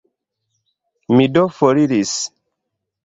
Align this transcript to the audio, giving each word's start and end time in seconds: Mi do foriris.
Mi 1.15 1.27
do 1.37 1.43
foriris. 1.59 2.17